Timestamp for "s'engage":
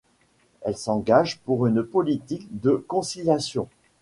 0.77-1.37